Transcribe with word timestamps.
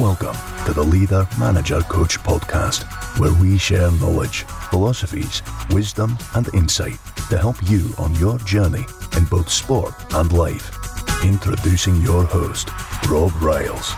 Welcome 0.00 0.36
to 0.64 0.72
the 0.72 0.82
Leader 0.82 1.28
Manager 1.38 1.82
Coach 1.82 2.18
podcast, 2.20 2.84
where 3.20 3.34
we 3.34 3.58
share 3.58 3.90
knowledge, 4.00 4.44
philosophies, 4.70 5.42
wisdom, 5.72 6.16
and 6.34 6.48
insight 6.54 6.98
to 7.28 7.36
help 7.36 7.56
you 7.68 7.92
on 7.98 8.14
your 8.14 8.38
journey 8.38 8.86
in 9.18 9.24
both 9.26 9.50
sport 9.50 9.92
and 10.14 10.32
life. 10.32 10.74
Introducing 11.22 12.00
your 12.00 12.24
host, 12.24 12.70
Rob 13.10 13.30
Riles. 13.42 13.92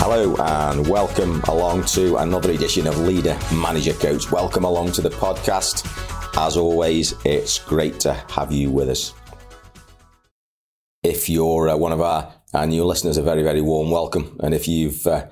Hello 0.00 0.34
and 0.36 0.88
welcome 0.88 1.40
along 1.42 1.84
to 1.84 2.16
another 2.16 2.50
edition 2.50 2.88
of 2.88 2.98
Leader 2.98 3.38
Manager 3.54 3.92
Coach. 3.92 4.32
Welcome 4.32 4.64
along 4.64 4.90
to 4.92 5.00
the 5.00 5.10
podcast. 5.10 5.86
As 6.36 6.56
always, 6.56 7.14
it's 7.24 7.60
great 7.60 8.00
to 8.00 8.14
have 8.30 8.50
you 8.50 8.68
with 8.68 8.88
us. 8.88 9.14
If 11.04 11.28
you're 11.28 11.68
uh, 11.68 11.76
one 11.76 11.92
of 11.92 12.00
our, 12.00 12.32
our 12.52 12.66
new 12.66 12.84
listeners, 12.84 13.16
a 13.16 13.22
very, 13.22 13.42
very 13.42 13.60
warm 13.60 13.90
welcome. 13.90 14.36
And 14.40 14.54
if 14.54 14.68
you've 14.68 15.06
uh, 15.06 15.26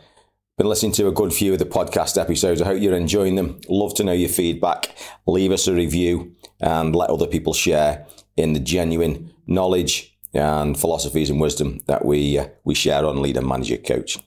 been 0.56 0.68
listening 0.68 0.92
to 0.92 1.08
a 1.08 1.12
good 1.12 1.32
few 1.32 1.52
of 1.52 1.58
the 1.58 1.66
podcast 1.66 2.20
episodes, 2.20 2.62
I 2.62 2.66
hope 2.66 2.80
you're 2.80 2.96
enjoying 2.96 3.36
them. 3.36 3.60
Love 3.68 3.94
to 3.94 4.04
know 4.04 4.12
your 4.12 4.28
feedback. 4.28 4.96
Leave 5.26 5.52
us 5.52 5.66
a 5.66 5.74
review 5.74 6.34
and 6.60 6.96
let 6.96 7.10
other 7.10 7.26
people 7.26 7.52
share 7.52 8.06
in 8.36 8.54
the 8.54 8.60
genuine 8.60 9.32
knowledge 9.46 10.16
and 10.32 10.78
philosophies 10.78 11.28
and 11.28 11.40
wisdom 11.40 11.80
that 11.86 12.04
we 12.04 12.38
uh, 12.38 12.46
we 12.64 12.74
share 12.74 13.04
on 13.04 13.20
Leader 13.20 13.42
Manager 13.42 13.76
Coach. 13.76 14.18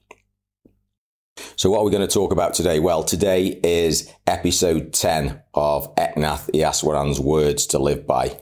So, 1.56 1.70
what 1.70 1.80
are 1.80 1.86
we 1.86 1.92
going 1.92 2.08
to 2.08 2.14
talk 2.14 2.32
about 2.32 2.54
today? 2.54 2.80
Well, 2.80 3.04
today 3.04 3.60
is 3.64 4.12
episode 4.28 4.94
10 4.94 5.42
of 5.54 5.96
Eknath 5.96 6.50
Easwaran's 6.54 7.20
Words 7.20 7.66
to 7.68 7.80
Live 7.80 8.06
By. 8.06 8.42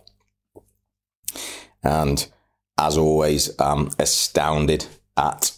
And 1.84 2.28
as 2.82 2.98
always, 2.98 3.52
I'm 3.60 3.92
astounded 4.00 4.88
at 5.16 5.52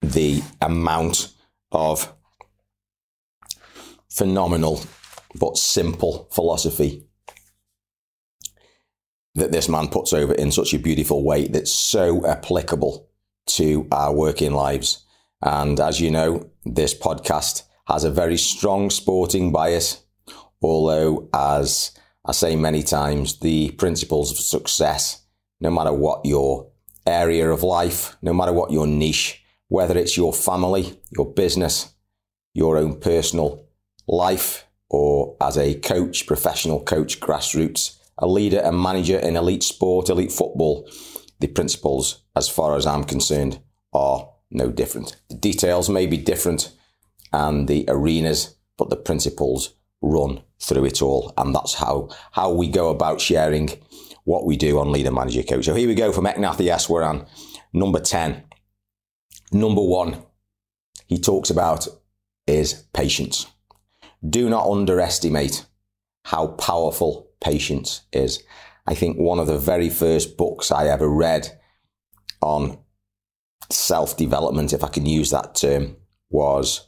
the 0.00 0.42
amount 0.62 1.32
of 1.72 2.14
phenomenal 4.08 4.80
but 5.34 5.56
simple 5.56 6.28
philosophy 6.32 7.06
that 9.34 9.52
this 9.52 9.68
man 9.68 9.88
puts 9.88 10.12
over 10.12 10.32
in 10.34 10.52
such 10.52 10.72
a 10.72 10.78
beautiful 10.78 11.24
way 11.24 11.48
that's 11.48 11.72
so 11.72 12.24
applicable 12.24 13.08
to 13.46 13.88
our 13.90 14.12
working 14.14 14.52
lives. 14.52 15.04
And 15.42 15.78
as 15.80 16.00
you 16.00 16.10
know, 16.10 16.50
this 16.64 16.94
podcast 16.94 17.64
has 17.86 18.04
a 18.04 18.10
very 18.10 18.36
strong 18.36 18.90
sporting 18.90 19.50
bias, 19.50 20.04
although, 20.62 21.28
as 21.34 21.92
I 22.24 22.32
say 22.32 22.54
many 22.54 22.84
times, 22.84 23.40
the 23.40 23.72
principles 23.72 24.30
of 24.30 24.38
success, 24.38 25.19
no 25.60 25.70
matter 25.70 25.92
what 25.92 26.24
your 26.24 26.70
area 27.06 27.50
of 27.50 27.62
life, 27.62 28.16
no 28.22 28.32
matter 28.32 28.52
what 28.52 28.70
your 28.70 28.86
niche, 28.86 29.42
whether 29.68 29.96
it's 29.96 30.16
your 30.16 30.32
family, 30.32 30.98
your 31.10 31.32
business, 31.32 31.94
your 32.54 32.76
own 32.76 32.98
personal 32.98 33.66
life, 34.06 34.66
or 34.88 35.36
as 35.40 35.56
a 35.56 35.74
coach, 35.74 36.26
professional 36.26 36.82
coach, 36.82 37.20
grassroots, 37.20 37.96
a 38.18 38.26
leader, 38.26 38.60
a 38.60 38.72
manager 38.72 39.18
in 39.18 39.36
elite 39.36 39.62
sport, 39.62 40.08
elite 40.08 40.32
football, 40.32 40.88
the 41.38 41.46
principles, 41.46 42.22
as 42.36 42.48
far 42.48 42.76
as 42.76 42.86
I'm 42.86 43.04
concerned, 43.04 43.60
are 43.92 44.28
no 44.50 44.70
different. 44.70 45.16
The 45.28 45.36
details 45.36 45.88
may 45.88 46.06
be 46.06 46.16
different 46.16 46.72
and 47.32 47.68
the 47.68 47.84
arenas, 47.88 48.56
but 48.76 48.90
the 48.90 48.96
principles 48.96 49.74
run 50.02 50.42
through 50.58 50.86
it 50.86 51.02
all. 51.02 51.32
And 51.38 51.54
that's 51.54 51.74
how, 51.74 52.10
how 52.32 52.52
we 52.52 52.68
go 52.68 52.90
about 52.90 53.20
sharing 53.20 53.70
what 54.24 54.44
we 54.46 54.56
do 54.56 54.78
on 54.78 54.92
Leader 54.92 55.10
Manager 55.10 55.42
Coach. 55.42 55.64
So 55.64 55.74
here 55.74 55.88
we 55.88 55.94
go 55.94 56.12
from 56.12 56.24
Eknath 56.24 56.56
Easwaran, 56.56 57.26
number 57.72 58.00
10. 58.00 58.44
Number 59.52 59.82
one, 59.82 60.22
he 61.06 61.18
talks 61.18 61.50
about 61.50 61.88
is 62.46 62.84
patience. 62.92 63.46
Do 64.28 64.48
not 64.48 64.66
underestimate 64.66 65.64
how 66.24 66.48
powerful 66.48 67.30
patience 67.40 68.02
is. 68.12 68.42
I 68.86 68.94
think 68.94 69.16
one 69.16 69.38
of 69.38 69.46
the 69.46 69.58
very 69.58 69.88
first 69.88 70.36
books 70.36 70.70
I 70.70 70.88
ever 70.88 71.08
read 71.08 71.58
on 72.42 72.78
self 73.70 74.16
development, 74.16 74.72
if 74.72 74.84
I 74.84 74.88
can 74.88 75.06
use 75.06 75.30
that 75.30 75.54
term, 75.54 75.96
was 76.28 76.86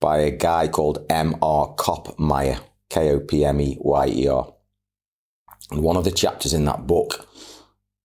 by 0.00 0.18
a 0.18 0.30
guy 0.30 0.68
called 0.68 1.04
M.R. 1.10 1.74
Kopmeyer, 1.76 2.60
K 2.88 3.10
O 3.10 3.20
P 3.20 3.44
M 3.44 3.60
E 3.60 3.76
Y 3.80 4.06
E 4.08 4.28
R. 4.28 4.52
And 5.70 5.82
one 5.82 5.96
of 5.96 6.04
the 6.04 6.10
chapters 6.10 6.52
in 6.52 6.64
that 6.64 6.86
book, 6.86 7.28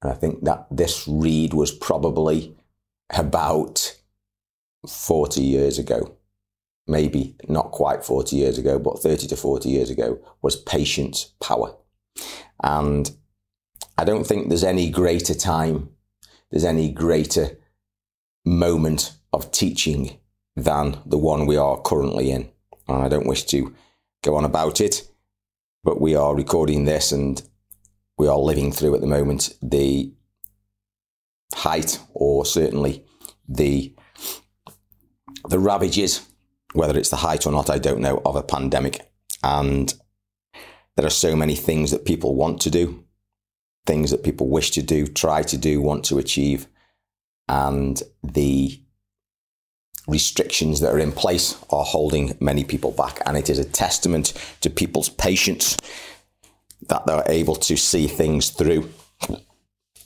and 0.02 0.12
I 0.12 0.16
think 0.16 0.44
that 0.44 0.68
this 0.70 1.08
read 1.08 1.54
was 1.54 1.72
probably 1.72 2.56
about 3.10 3.96
40 4.88 5.42
years 5.42 5.80
ago, 5.80 6.16
maybe 6.88 7.36
not 7.48 7.72
quite 7.72 8.06
40 8.06 8.36
years 8.36 8.58
ago, 8.58 8.78
but 8.78 9.00
30 9.00 9.28
to 9.28 9.36
40 9.36 9.70
years 9.70 9.90
ago, 9.90 10.20
was 10.42 10.56
patience 10.56 11.34
power. 11.42 11.76
And 12.64 13.12
I 13.98 14.04
don't 14.04 14.26
think 14.26 14.50
there's 14.50 14.64
any 14.64 14.90
greater 14.90 15.34
time, 15.34 15.90
there's 16.52 16.66
any 16.66 16.92
greater 16.92 17.58
moment 18.46 19.14
of 19.34 19.52
teaching 19.52 20.20
than 20.56 21.00
the 21.06 21.18
one 21.18 21.46
we 21.46 21.58
are 21.58 21.82
currently 21.82 22.32
in. 22.32 22.50
And 22.88 23.04
I 23.04 23.10
don't 23.10 23.28
wish 23.28 23.44
to 23.46 23.74
go 24.24 24.36
on 24.36 24.46
about 24.46 24.80
it, 24.80 25.10
but 25.84 26.00
we 26.00 26.16
are 26.16 26.36
recording 26.36 26.86
this 26.86 27.12
and 27.12 27.42
we 28.18 28.28
are 28.28 28.38
living 28.38 28.72
through 28.72 28.96
at 28.96 29.02
the 29.02 29.08
moment 29.08 29.54
the 29.62 30.12
height 31.54 32.00
or 32.14 32.46
certainly 32.46 33.06
the 33.48 33.94
the 35.48 35.60
ravages 35.60 36.28
whether 36.74 36.98
it's 36.98 37.10
the 37.10 37.18
height 37.18 37.46
or 37.46 37.52
not 37.52 37.70
i 37.70 37.78
don't 37.78 38.02
know 38.02 38.22
of 38.26 38.36
a 38.36 38.44
pandemic 38.44 39.12
and 39.44 39.94
there 40.96 41.06
are 41.06 41.12
so 41.12 41.36
many 41.36 41.56
things 41.56 41.92
that 41.92 42.06
people 42.06 42.36
want 42.36 42.60
to 42.62 42.70
do 42.70 43.04
things 43.86 44.12
that 44.12 44.24
people 44.24 44.50
wish 44.50 44.72
to 44.72 44.82
do 44.82 45.06
try 45.06 45.44
to 45.44 45.58
do 45.58 45.82
want 45.82 46.04
to 46.04 46.18
achieve 46.18 46.68
and 47.48 48.02
the 48.24 48.82
restrictions 50.08 50.80
that 50.80 50.94
are 50.94 51.00
in 51.00 51.12
place 51.12 51.56
are 51.70 51.84
holding 51.84 52.38
many 52.40 52.64
people 52.64 52.92
back. 52.92 53.20
And 53.26 53.38
it 53.38 53.50
is 53.50 53.60
a 53.60 53.66
testament 53.66 54.34
to 54.62 54.70
people's 54.70 55.10
patience 55.10 55.78
that 56.88 57.06
they're 57.06 57.24
able 57.28 57.56
to 57.56 57.78
see 57.78 58.08
things 58.08 58.50
through. 58.50 58.90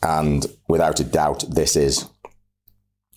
And 0.01 0.45
without 0.67 0.99
a 0.99 1.03
doubt, 1.03 1.43
this 1.49 1.75
is 1.75 2.09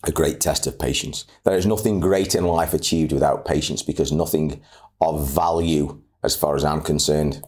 a 0.04 0.12
great 0.12 0.40
test 0.40 0.66
of 0.66 0.78
patience. 0.78 1.24
There 1.44 1.56
is 1.56 1.66
nothing 1.66 2.00
great 2.00 2.34
in 2.34 2.44
life 2.44 2.74
achieved 2.74 3.12
without 3.12 3.44
patience 3.44 3.82
because 3.82 4.10
nothing 4.10 4.60
of 5.00 5.28
value, 5.28 6.02
as 6.22 6.34
far 6.34 6.56
as 6.56 6.64
I'm 6.64 6.80
concerned, 6.80 7.42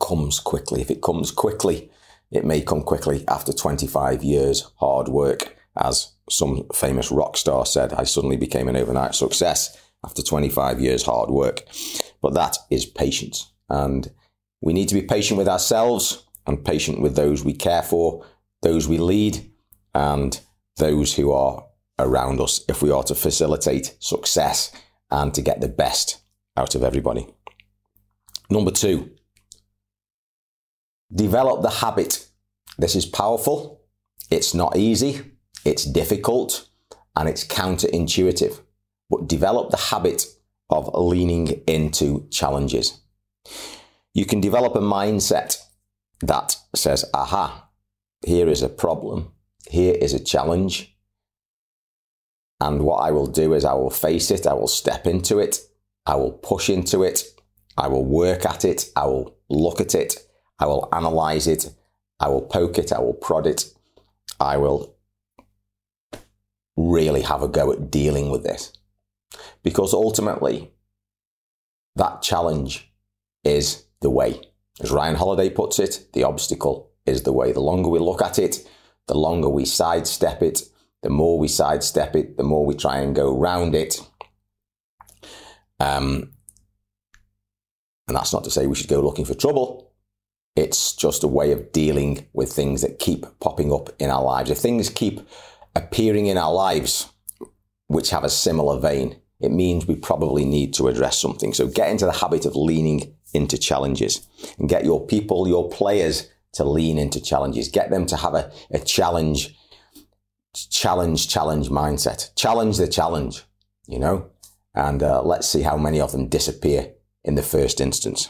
comes 0.00 0.40
quickly. 0.40 0.80
If 0.80 0.90
it 0.90 1.02
comes 1.02 1.30
quickly, 1.30 1.90
it 2.30 2.44
may 2.44 2.62
come 2.62 2.82
quickly 2.82 3.24
after 3.28 3.52
25 3.52 4.22
years 4.24 4.72
hard 4.76 5.08
work. 5.08 5.56
As 5.76 6.12
some 6.28 6.66
famous 6.74 7.12
rock 7.12 7.36
star 7.36 7.64
said, 7.64 7.92
I 7.92 8.04
suddenly 8.04 8.36
became 8.36 8.68
an 8.68 8.76
overnight 8.76 9.14
success 9.14 9.76
after 10.04 10.22
25 10.22 10.80
years 10.80 11.04
hard 11.04 11.30
work. 11.30 11.62
But 12.20 12.34
that 12.34 12.56
is 12.70 12.86
patience. 12.86 13.52
And 13.68 14.10
we 14.60 14.72
need 14.72 14.88
to 14.88 14.94
be 14.94 15.02
patient 15.02 15.38
with 15.38 15.48
ourselves 15.48 16.24
and 16.46 16.64
patient 16.64 17.00
with 17.00 17.16
those 17.16 17.44
we 17.44 17.54
care 17.54 17.82
for, 17.82 18.26
those 18.62 18.88
we 18.88 18.98
lead, 18.98 19.50
and 19.94 20.40
those 20.76 21.14
who 21.14 21.32
are 21.32 21.66
around 21.98 22.40
us 22.40 22.64
if 22.68 22.82
we 22.82 22.90
are 22.90 23.02
to 23.02 23.14
facilitate 23.14 23.96
success 23.98 24.72
and 25.10 25.34
to 25.34 25.42
get 25.42 25.60
the 25.60 25.68
best 25.68 26.20
out 26.56 26.74
of 26.74 26.82
everybody. 26.82 27.26
Number 28.48 28.70
two, 28.70 29.10
Develop 31.12 31.62
the 31.62 31.70
habit. 31.70 32.28
This 32.78 32.94
is 32.94 33.04
powerful. 33.04 33.82
It's 34.30 34.54
not 34.54 34.76
easy. 34.76 35.22
It's 35.64 35.84
difficult 35.84 36.68
and 37.16 37.28
it's 37.28 37.44
counterintuitive. 37.44 38.60
But 39.08 39.26
develop 39.26 39.70
the 39.70 39.76
habit 39.76 40.26
of 40.70 40.88
leaning 40.94 41.48
into 41.66 42.28
challenges. 42.30 43.00
You 44.12 44.26
can 44.26 44.40
develop 44.40 44.74
a 44.74 44.80
mindset 44.80 45.62
that 46.20 46.56
says, 46.74 47.04
aha, 47.14 47.68
here 48.24 48.48
is 48.48 48.62
a 48.62 48.68
problem. 48.68 49.32
Here 49.68 49.94
is 49.94 50.14
a 50.14 50.22
challenge. 50.22 50.96
And 52.60 52.82
what 52.82 52.98
I 52.98 53.10
will 53.10 53.26
do 53.26 53.54
is 53.54 53.64
I 53.64 53.72
will 53.72 53.90
face 53.90 54.30
it. 54.30 54.46
I 54.46 54.52
will 54.52 54.68
step 54.68 55.06
into 55.06 55.38
it. 55.38 55.60
I 56.06 56.16
will 56.16 56.32
push 56.32 56.68
into 56.68 57.02
it. 57.02 57.24
I 57.78 57.88
will 57.88 58.04
work 58.04 58.44
at 58.44 58.64
it. 58.64 58.90
I 58.96 59.06
will 59.06 59.36
look 59.48 59.80
at 59.80 59.94
it. 59.94 60.16
I 60.58 60.66
will 60.66 60.88
analyze 60.92 61.46
it. 61.46 61.72
I 62.18 62.28
will 62.28 62.42
poke 62.42 62.78
it. 62.78 62.92
I 62.92 63.00
will 63.00 63.14
prod 63.14 63.46
it. 63.46 63.72
I 64.38 64.58
will 64.58 64.96
really 66.76 67.22
have 67.22 67.42
a 67.42 67.48
go 67.48 67.72
at 67.72 67.90
dealing 67.90 68.30
with 68.30 68.42
this. 68.42 68.72
Because 69.62 69.94
ultimately, 69.94 70.72
that 71.96 72.22
challenge 72.22 72.92
is 73.44 73.84
the 74.00 74.10
way. 74.10 74.40
As 74.80 74.90
Ryan 74.90 75.16
Holiday 75.16 75.50
puts 75.50 75.78
it, 75.78 76.06
the 76.12 76.24
obstacle 76.24 76.90
is 77.06 77.22
the 77.22 77.32
way. 77.32 77.52
The 77.52 77.60
longer 77.60 77.88
we 77.88 77.98
look 77.98 78.22
at 78.22 78.38
it, 78.38 78.66
the 79.08 79.16
longer 79.16 79.48
we 79.48 79.64
sidestep 79.64 80.42
it, 80.42 80.62
the 81.02 81.10
more 81.10 81.38
we 81.38 81.48
sidestep 81.48 82.14
it, 82.16 82.36
the 82.36 82.44
more 82.44 82.64
we 82.64 82.74
try 82.74 82.98
and 82.98 83.14
go 83.14 83.36
round 83.36 83.74
it. 83.74 84.00
Um, 85.78 86.32
and 88.06 88.16
that's 88.16 88.32
not 88.32 88.44
to 88.44 88.50
say 88.50 88.66
we 88.66 88.74
should 88.74 88.88
go 88.88 89.00
looking 89.00 89.24
for 89.24 89.34
trouble. 89.34 89.92
It's 90.56 90.94
just 90.94 91.22
a 91.22 91.28
way 91.28 91.52
of 91.52 91.72
dealing 91.72 92.26
with 92.32 92.52
things 92.52 92.82
that 92.82 92.98
keep 92.98 93.24
popping 93.38 93.72
up 93.72 93.90
in 93.98 94.10
our 94.10 94.22
lives. 94.22 94.50
If 94.50 94.58
things 94.58 94.90
keep 94.90 95.20
appearing 95.74 96.26
in 96.26 96.36
our 96.36 96.52
lives, 96.52 97.08
which 97.86 98.10
have 98.10 98.24
a 98.24 98.30
similar 98.30 98.78
vein, 98.78 99.16
it 99.40 99.50
means 99.50 99.86
we 99.86 99.96
probably 99.96 100.44
need 100.44 100.74
to 100.74 100.88
address 100.88 101.18
something. 101.18 101.54
So 101.54 101.66
get 101.66 101.90
into 101.90 102.04
the 102.04 102.12
habit 102.12 102.44
of 102.44 102.56
leaning 102.56 103.14
into 103.34 103.58
challenges 103.58 104.26
and 104.58 104.68
get 104.68 104.84
your 104.84 105.06
people, 105.06 105.48
your 105.48 105.68
players 105.68 106.28
to 106.52 106.64
lean 106.64 106.98
into 106.98 107.20
challenges. 107.20 107.68
Get 107.68 107.90
them 107.90 108.06
to 108.06 108.16
have 108.16 108.34
a, 108.34 108.52
a 108.70 108.78
challenge, 108.78 109.56
challenge, 110.70 111.28
challenge 111.28 111.68
mindset. 111.68 112.34
Challenge 112.34 112.76
the 112.76 112.88
challenge, 112.88 113.44
you 113.86 113.98
know? 113.98 114.30
And 114.74 115.02
uh, 115.02 115.22
let's 115.22 115.48
see 115.48 115.62
how 115.62 115.76
many 115.76 116.00
of 116.00 116.12
them 116.12 116.28
disappear 116.28 116.92
in 117.24 117.34
the 117.34 117.42
first 117.42 117.80
instance. 117.80 118.28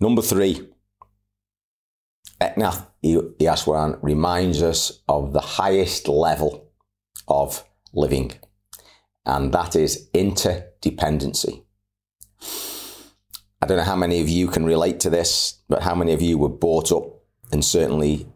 Number 0.00 0.22
three, 0.22 0.68
Eknath 2.40 2.86
Easwaran 3.02 3.98
reminds 4.02 4.62
us 4.62 5.00
of 5.08 5.32
the 5.32 5.40
highest 5.40 6.08
level 6.08 6.70
of 7.28 7.64
living, 7.92 8.32
and 9.24 9.52
that 9.52 9.76
is 9.76 10.08
interdependency. 10.12 11.63
I 13.64 13.66
don't 13.66 13.78
know 13.78 13.84
how 13.84 13.96
many 13.96 14.20
of 14.20 14.28
you 14.28 14.48
can 14.48 14.66
relate 14.66 15.00
to 15.00 15.08
this, 15.08 15.54
but 15.70 15.82
how 15.82 15.94
many 15.94 16.12
of 16.12 16.20
you 16.20 16.36
were 16.36 16.50
brought 16.50 16.92
up 16.92 17.04
and 17.50 17.64
certainly 17.64 18.26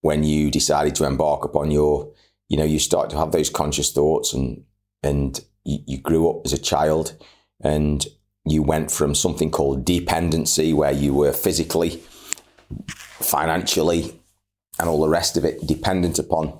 when 0.00 0.24
you 0.24 0.50
decided 0.50 0.94
to 0.94 1.04
embark 1.04 1.44
upon 1.44 1.70
your, 1.70 2.10
you 2.48 2.56
know, 2.56 2.64
you 2.64 2.78
start 2.78 3.10
to 3.10 3.18
have 3.18 3.32
those 3.32 3.50
conscious 3.50 3.92
thoughts 3.92 4.32
and, 4.32 4.64
and 5.02 5.44
you, 5.62 5.80
you 5.86 5.98
grew 5.98 6.30
up 6.30 6.46
as 6.46 6.54
a 6.54 6.58
child 6.58 7.22
and 7.62 8.06
you 8.46 8.62
went 8.62 8.90
from 8.90 9.14
something 9.14 9.50
called 9.50 9.84
dependency 9.84 10.72
where 10.72 10.90
you 10.90 11.12
were 11.12 11.34
physically, 11.34 12.02
financially, 12.86 14.18
and 14.78 14.88
all 14.88 15.02
the 15.02 15.08
rest 15.10 15.36
of 15.36 15.44
it 15.44 15.66
dependent 15.66 16.18
upon 16.18 16.58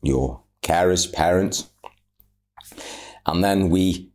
your 0.00 0.40
carers, 0.62 1.12
parents. 1.12 1.68
And 3.26 3.42
then 3.42 3.68
we 3.68 4.11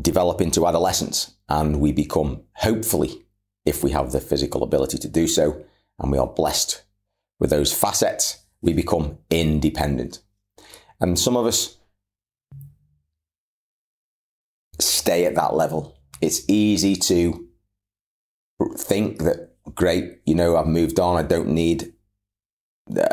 develop 0.00 0.40
into 0.40 0.66
adolescence 0.66 1.34
and 1.48 1.80
we 1.80 1.92
become, 1.92 2.42
hopefully, 2.56 3.24
if 3.64 3.84
we 3.84 3.90
have 3.90 4.12
the 4.12 4.20
physical 4.20 4.62
ability 4.62 4.98
to 4.98 5.08
do 5.08 5.26
so, 5.26 5.64
and 5.98 6.10
we 6.10 6.18
are 6.18 6.26
blessed 6.26 6.82
with 7.38 7.50
those 7.50 7.72
facets, 7.72 8.42
we 8.60 8.72
become 8.72 9.18
independent. 9.30 10.20
And 11.00 11.18
some 11.18 11.36
of 11.36 11.46
us 11.46 11.76
stay 14.80 15.26
at 15.26 15.34
that 15.34 15.54
level. 15.54 15.96
It's 16.20 16.48
easy 16.48 16.96
to 16.96 17.48
think 18.76 19.22
that, 19.22 19.54
great, 19.74 20.20
you 20.24 20.34
know, 20.34 20.56
I've 20.56 20.66
moved 20.66 20.98
on, 20.98 21.16
I 21.16 21.22
don't 21.22 21.48
need 21.48 21.92
uh, 22.96 23.06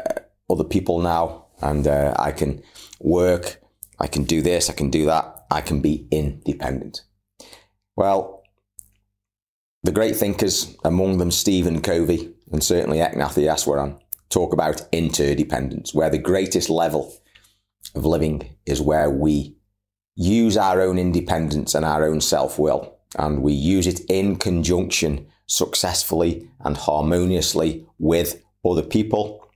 other 0.50 0.64
people 0.64 1.00
now, 1.00 1.46
and 1.62 1.88
uh, 1.88 2.16
I 2.18 2.32
can 2.32 2.64
work, 3.00 3.62
I 4.00 4.08
can 4.08 4.24
do 4.24 4.42
this, 4.42 4.70
I 4.70 4.74
can 4.74 4.90
do 4.90 5.06
that, 5.06 5.39
I 5.50 5.62
can 5.62 5.82
be 5.82 6.08
independent. 6.12 7.02
Well, 7.96 8.44
the 9.84 9.92
great 9.92 10.16
thinkers, 10.16 10.76
among 10.84 11.18
them 11.18 11.32
Stephen 11.32 11.82
Covey 11.82 12.34
and 12.52 12.64
certainly 12.64 13.00
Eknath 13.00 13.36
Easwaran, 13.42 14.00
talk 14.30 14.54
about 14.54 14.88
interdependence, 14.92 15.94
where 15.94 16.10
the 16.10 16.18
greatest 16.18 16.70
level 16.70 17.14
of 17.96 18.06
living 18.06 18.56
is 18.66 18.82
where 18.82 19.10
we 19.10 19.56
use 20.16 20.58
our 20.58 20.82
own 20.82 21.00
independence 21.00 21.74
and 21.74 21.86
our 21.86 22.04
own 22.06 22.22
self 22.22 22.60
will, 22.60 22.98
and 23.18 23.42
we 23.42 23.54
use 23.54 23.88
it 23.88 24.02
in 24.10 24.36
conjunction 24.36 25.28
successfully 25.48 26.48
and 26.60 26.78
harmoniously 26.78 27.88
with 27.98 28.44
other 28.64 28.84
people 28.84 29.50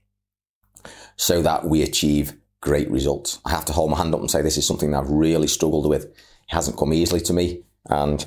so 1.16 1.42
that 1.42 1.66
we 1.66 1.82
achieve 1.82 2.34
great 2.64 2.90
results. 2.90 3.40
I 3.44 3.50
have 3.50 3.66
to 3.66 3.74
hold 3.74 3.90
my 3.90 3.98
hand 3.98 4.14
up 4.14 4.20
and 4.20 4.30
say 4.30 4.40
this 4.40 4.56
is 4.56 4.66
something 4.66 4.90
that 4.90 4.98
I've 5.04 5.10
really 5.10 5.46
struggled 5.46 5.86
with. 5.86 6.06
It 6.06 6.14
hasn't 6.48 6.78
come 6.78 6.94
easily 6.94 7.20
to 7.20 7.34
me. 7.34 7.62
And 7.90 8.24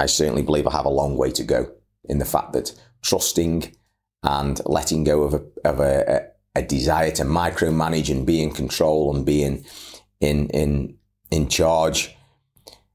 I 0.00 0.06
certainly 0.06 0.42
believe 0.42 0.66
I 0.66 0.72
have 0.72 0.86
a 0.86 0.90
long 0.90 1.16
way 1.16 1.30
to 1.30 1.44
go 1.44 1.72
in 2.04 2.18
the 2.18 2.24
fact 2.24 2.52
that 2.52 2.74
trusting 3.02 3.76
and 4.24 4.60
letting 4.66 5.04
go 5.04 5.22
of 5.22 5.34
a, 5.34 5.42
of 5.64 5.78
a, 5.78 6.26
a 6.56 6.62
desire 6.62 7.12
to 7.12 7.22
micromanage 7.22 8.10
and 8.10 8.26
be 8.26 8.42
in 8.42 8.50
control 8.50 9.14
and 9.14 9.24
be 9.24 9.44
in, 9.44 9.64
in, 10.20 10.48
in, 10.48 10.98
in 11.30 11.48
charge 11.48 12.12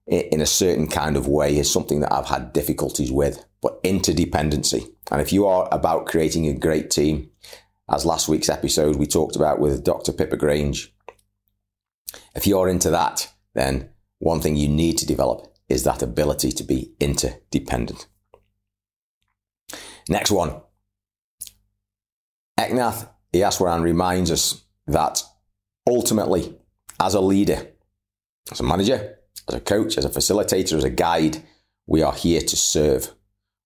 in 0.08 0.42
a 0.42 0.46
certain 0.46 0.88
kind 0.88 1.16
of 1.16 1.26
way 1.30 1.58
is 1.58 1.72
something 1.72 2.02
that 2.02 2.12
I've 2.12 2.28
had 2.28 2.52
difficulties 2.52 3.14
with. 3.14 3.46
But 3.62 3.82
interdependency. 3.84 4.92
And 5.10 5.22
if 5.22 5.32
you 5.32 5.46
are 5.48 5.70
about 5.72 6.06
creating 6.06 6.48
a 6.48 6.54
great 6.54 6.90
team, 6.90 7.31
as 7.90 8.06
last 8.06 8.28
week's 8.28 8.50
episode 8.50 8.96
we 8.96 9.06
talked 9.06 9.36
about 9.36 9.60
with 9.60 9.84
Dr. 9.84 10.12
Pippa 10.12 10.38
Grange, 10.38 10.94
if 12.36 12.48
you're 12.48 12.70
into 12.70 12.90
that, 12.90 13.32
then 13.54 13.90
one 14.20 14.42
thing 14.42 14.56
you 14.56 14.68
need 14.68 14.98
to 15.00 15.06
develop 15.06 15.54
is 15.68 15.84
that 15.84 16.02
ability 16.02 16.52
to 16.52 16.64
be 16.64 16.94
interdependent. 17.00 18.08
Next 20.10 20.32
one. 20.32 20.62
Eknath 22.60 23.10
Easwaran 23.34 23.82
reminds 23.82 24.30
us 24.30 24.64
that 24.88 25.24
ultimately, 25.88 26.58
as 27.00 27.14
a 27.14 27.22
leader, 27.22 27.68
as 28.52 28.60
a 28.60 28.64
manager, 28.64 29.18
as 29.48 29.56
a 29.56 29.62
coach, 29.62 29.98
as 29.98 30.06
a 30.06 30.10
facilitator, 30.10 30.74
as 30.74 30.84
a 30.84 30.90
guide, 30.90 31.38
we 31.88 32.02
are 32.02 32.14
here 32.14 32.42
to 32.42 32.56
serve. 32.56 33.12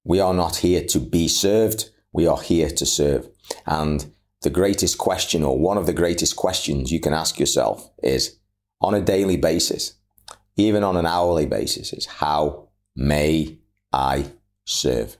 We 0.03 0.19
are 0.19 0.33
not 0.33 0.57
here 0.57 0.83
to 0.85 0.99
be 0.99 1.27
served. 1.27 1.89
We 2.15 2.27
are 2.27 2.39
here 2.39 2.69
to 2.69 2.85
serve. 2.85 3.27
And 3.65 4.05
the 4.41 4.49
greatest 4.49 4.97
question, 4.97 5.43
or 5.43 5.59
one 5.59 5.77
of 5.77 5.85
the 5.85 5.91
greatest 5.91 6.37
questions 6.37 6.89
you 6.89 7.01
can 7.01 7.11
ask 7.11 7.37
yourself 7.37 7.91
is 8.01 8.39
on 8.79 8.95
a 8.95 9.01
daily 9.01 9.35
basis, 9.35 9.95
even 10.55 10.81
on 10.81 10.95
an 10.95 11.05
hourly 11.05 11.45
basis, 11.45 11.91
is 11.91 12.05
how 12.05 12.69
may 12.95 13.59
I 13.91 14.31
serve? 14.63 15.17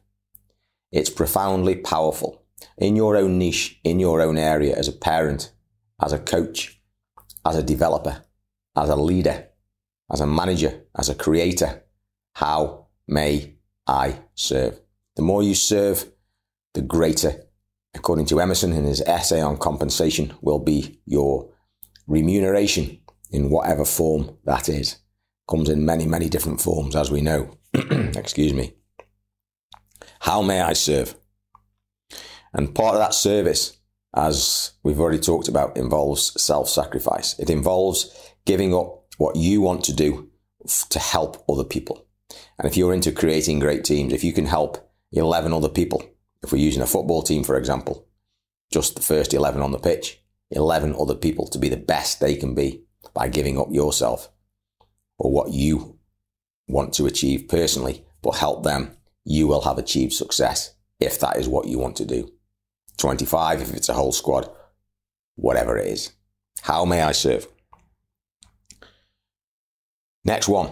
It's 0.93 1.09
profoundly 1.09 1.75
powerful 1.75 2.41
in 2.77 2.95
your 2.95 3.17
own 3.17 3.37
niche, 3.37 3.77
in 3.83 3.99
your 3.99 4.21
own 4.21 4.37
area, 4.37 4.73
as 4.73 4.87
a 4.87 4.93
parent, 4.93 5.51
as 6.01 6.13
a 6.13 6.19
coach, 6.19 6.79
as 7.45 7.57
a 7.57 7.63
developer, 7.63 8.23
as 8.77 8.87
a 8.87 8.95
leader, 8.95 9.49
as 10.09 10.21
a 10.21 10.25
manager, 10.25 10.83
as 10.97 11.09
a 11.09 11.15
creator. 11.15 11.83
How 12.35 12.87
may 13.05 13.55
I 13.85 14.19
serve? 14.33 14.79
The 15.17 15.23
more 15.23 15.43
you 15.43 15.55
serve, 15.55 16.14
the 16.75 16.81
greater, 16.81 17.43
according 17.95 18.27
to 18.27 18.39
Emerson 18.39 18.71
in 18.71 18.83
his 18.83 19.01
essay 19.01 19.41
on 19.41 19.57
compensation, 19.57 20.33
will 20.41 20.59
be 20.59 21.01
your 21.05 21.49
remuneration 22.07 22.99
in 23.31 23.49
whatever 23.49 23.83
form 23.83 24.37
that 24.45 24.69
is 24.69 24.97
comes 25.49 25.69
in 25.69 25.85
many, 25.85 26.05
many 26.05 26.29
different 26.29 26.61
forms, 26.61 26.95
as 26.95 27.11
we 27.11 27.21
know. 27.21 27.57
Excuse 27.73 28.53
me. 28.53 28.73
How 30.19 30.41
may 30.41 30.61
I 30.61 30.73
serve? 30.73 31.15
And 32.53 32.73
part 32.73 32.95
of 32.95 33.01
that 33.01 33.13
service, 33.13 33.77
as 34.15 34.71
we've 34.83 34.99
already 34.99 35.19
talked 35.19 35.47
about, 35.47 35.77
involves 35.77 36.41
self 36.41 36.69
sacrifice. 36.69 37.37
It 37.37 37.49
involves 37.49 38.33
giving 38.45 38.73
up 38.73 39.05
what 39.17 39.35
you 39.35 39.61
want 39.61 39.83
to 39.85 39.93
do 39.93 40.29
to 40.89 40.99
help 40.99 41.43
other 41.49 41.63
people. 41.63 42.05
And 42.57 42.67
if 42.67 42.75
you're 42.75 42.93
into 42.93 43.11
creating 43.11 43.59
great 43.59 43.83
teams, 43.83 44.13
if 44.13 44.23
you 44.23 44.33
can 44.33 44.45
help 44.45 44.89
11 45.11 45.53
other 45.53 45.69
people, 45.69 46.03
if 46.45 46.51
we're 46.51 46.59
using 46.59 46.81
a 46.81 46.87
football 46.87 47.23
team, 47.23 47.43
for 47.43 47.57
example, 47.57 48.07
just 48.71 48.95
the 48.95 49.01
first 49.01 49.33
11 49.33 49.61
on 49.61 49.71
the 49.71 49.79
pitch, 49.79 50.21
11 50.51 50.95
other 50.97 51.15
people 51.15 51.47
to 51.47 51.57
be 51.57 51.69
the 51.69 51.75
best 51.75 52.19
they 52.19 52.35
can 52.35 52.53
be 52.53 52.83
by 53.13 53.27
giving 53.27 53.59
up 53.59 53.67
yourself 53.71 54.29
or 55.17 55.31
what 55.31 55.51
you 55.51 55.97
want 56.67 56.93
to 56.93 57.07
achieve 57.07 57.47
personally, 57.47 58.05
but 58.21 58.37
help 58.37 58.63
them, 58.63 58.95
you 59.23 59.47
will 59.47 59.61
have 59.61 59.77
achieved 59.77 60.13
success 60.13 60.75
if 60.99 61.19
that 61.19 61.37
is 61.37 61.49
what 61.49 61.67
you 61.67 61.79
want 61.79 61.95
to 61.95 62.05
do. 62.05 62.31
25 62.97 63.61
if 63.61 63.73
it's 63.73 63.89
a 63.89 63.93
whole 63.93 64.11
squad, 64.11 64.49
whatever 65.35 65.77
it 65.77 65.87
is. 65.87 66.13
How 66.61 66.85
may 66.85 67.01
I 67.01 67.11
serve? 67.11 67.47
Next 70.23 70.47
one 70.47 70.71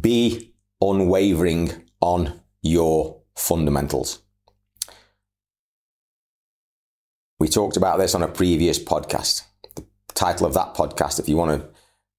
be 0.00 0.54
unwavering 0.80 1.88
on 2.00 2.40
your 2.62 3.22
fundamentals. 3.36 4.22
We 7.40 7.46
talked 7.46 7.76
about 7.76 7.98
this 7.98 8.16
on 8.16 8.22
a 8.22 8.28
previous 8.28 8.82
podcast. 8.82 9.42
The 9.76 9.84
title 10.14 10.46
of 10.46 10.54
that 10.54 10.74
podcast, 10.74 11.20
if 11.20 11.28
you 11.28 11.36
want 11.36 11.60
to 11.60 11.68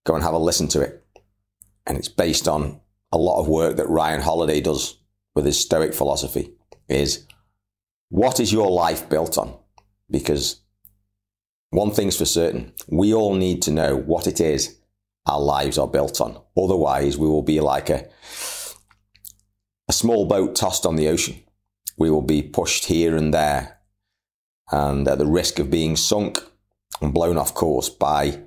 go 0.06 0.16
and 0.16 0.24
have 0.24 0.34
a 0.34 0.38
listen 0.38 0.70
to 0.70 0.82
it, 0.82 1.06
and 1.86 1.98
it's 1.98 2.08
based 2.08 2.48
on 2.48 2.80
a 3.12 3.18
lot 3.18 3.42
of 3.42 3.50
work 3.50 3.76
that 3.78 3.90
Ryan 3.90 4.22
Holiday 4.22 4.62
does 4.62 4.98
with 5.36 5.46
his 5.46 5.60
Stoic 5.60 5.94
philosophy, 5.94 6.54
is 6.88 7.28
what 8.08 8.40
is 8.40 8.54
your 8.54 8.72
life 8.72 9.10
built 9.10 9.38
on? 9.38 9.58
Because 10.10 10.62
one 11.72 11.92
thing's 11.92 12.18
for 12.18 12.26
certain 12.26 12.74
we 12.88 13.14
all 13.14 13.36
need 13.36 13.62
to 13.64 13.72
know 13.72 13.98
what 13.98 14.26
it 14.26 14.40
is 14.40 14.78
our 15.26 15.40
lives 15.40 15.78
are 15.78 15.88
built 15.88 16.22
on. 16.22 16.42
Otherwise, 16.58 17.18
we 17.18 17.28
will 17.28 17.44
be 17.44 17.60
like 17.60 17.90
a, 17.90 18.08
a 19.88 19.94
small 19.94 20.26
boat 20.26 20.56
tossed 20.56 20.86
on 20.86 20.96
the 20.96 21.10
ocean. 21.10 21.44
We 21.98 22.10
will 22.10 22.22
be 22.22 22.42
pushed 22.42 22.86
here 22.86 23.18
and 23.18 23.34
there 23.34 23.79
and 24.72 25.08
at 25.08 25.18
the 25.18 25.26
risk 25.26 25.60
of 25.60 25.70
being 25.70 25.96
sunk 25.96 26.40
and 27.02 27.14
blown 27.14 27.38
off 27.38 27.54
course 27.54 27.90
by 27.90 28.42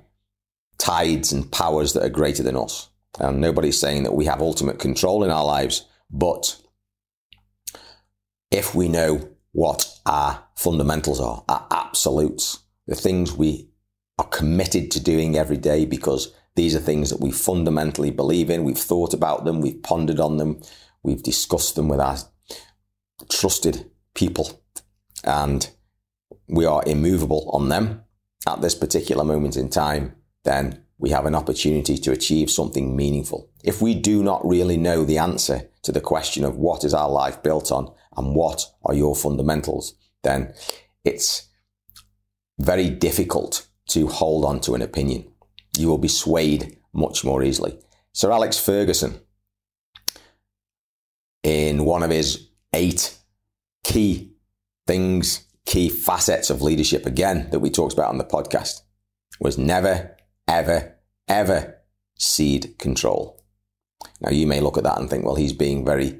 tides 0.77 1.31
and 1.31 1.51
powers 1.51 1.93
that 1.93 2.03
are 2.03 2.09
greater 2.09 2.43
than 2.43 2.57
us. 2.57 2.89
And 3.19 3.39
nobody's 3.39 3.79
saying 3.79 4.03
that 4.03 4.15
we 4.15 4.25
have 4.25 4.41
ultimate 4.41 4.79
control 4.79 5.23
in 5.23 5.29
our 5.29 5.45
lives, 5.45 5.85
but 6.09 6.59
if 8.51 8.73
we 8.75 8.87
know 8.87 9.29
what 9.51 9.99
our 10.05 10.43
fundamentals 10.55 11.19
are, 11.19 11.43
our 11.47 11.67
absolutes, 11.71 12.59
the 12.87 12.95
things 12.95 13.33
we 13.33 13.69
are 14.17 14.27
committed 14.27 14.91
to 14.91 14.99
doing 14.99 15.37
every 15.37 15.57
day 15.57 15.85
because 15.85 16.33
these 16.55 16.75
are 16.75 16.79
things 16.79 17.09
that 17.09 17.19
we 17.19 17.31
fundamentally 17.31 18.11
believe 18.11 18.49
in. 18.49 18.63
We've 18.63 18.77
thought 18.77 19.13
about 19.13 19.45
them, 19.45 19.61
we've 19.61 19.81
pondered 19.81 20.19
on 20.19 20.37
them, 20.37 20.61
we've 21.01 21.23
discussed 21.23 21.75
them 21.75 21.87
with 21.87 21.99
our 21.99 22.17
trusted 23.29 23.89
people, 24.13 24.61
and 25.23 25.69
we 26.47 26.65
are 26.65 26.83
immovable 26.85 27.49
on 27.51 27.69
them 27.69 28.03
at 28.47 28.61
this 28.61 28.75
particular 28.75 29.23
moment 29.23 29.57
in 29.57 29.69
time. 29.69 30.15
Then 30.43 30.83
we 30.97 31.09
have 31.09 31.25
an 31.25 31.35
opportunity 31.35 31.97
to 31.97 32.11
achieve 32.11 32.49
something 32.49 32.95
meaningful. 32.95 33.49
If 33.63 33.81
we 33.81 33.93
do 33.93 34.23
not 34.23 34.45
really 34.47 34.77
know 34.77 35.03
the 35.03 35.17
answer 35.17 35.69
to 35.83 35.91
the 35.91 36.01
question 36.01 36.43
of 36.43 36.57
what 36.57 36.83
is 36.83 36.93
our 36.93 37.09
life 37.09 37.43
built 37.43 37.71
on 37.71 37.93
and 38.17 38.35
what 38.35 38.65
are 38.85 38.93
your 38.93 39.15
fundamentals, 39.15 39.95
then 40.23 40.53
it's 41.03 41.47
very 42.59 42.89
difficult 42.89 43.67
to 43.89 44.07
hold 44.07 44.45
on 44.45 44.59
to 44.61 44.75
an 44.75 44.81
opinion 44.81 45.33
you 45.77 45.87
will 45.87 45.97
be 45.97 46.07
swayed 46.07 46.77
much 46.93 47.23
more 47.23 47.43
easily. 47.43 47.77
Sir 48.13 48.31
Alex 48.31 48.59
Ferguson, 48.59 49.19
in 51.41 51.85
one 51.85 52.03
of 52.03 52.11
his 52.11 52.49
eight 52.73 53.17
key 53.83 54.33
things, 54.85 55.45
key 55.65 55.89
facets 55.89 56.49
of 56.49 56.61
leadership, 56.61 57.05
again, 57.05 57.49
that 57.51 57.59
we 57.59 57.69
talked 57.69 57.93
about 57.93 58.09
on 58.09 58.17
the 58.17 58.25
podcast, 58.25 58.81
was 59.39 59.57
never, 59.57 60.15
ever, 60.47 60.95
ever 61.27 61.77
cede 62.15 62.77
control. 62.77 63.43
Now, 64.21 64.31
you 64.31 64.47
may 64.47 64.59
look 64.59 64.77
at 64.77 64.83
that 64.83 64.99
and 64.99 65.09
think, 65.09 65.25
well, 65.25 65.35
he's 65.35 65.53
being 65.53 65.85
very 65.85 66.19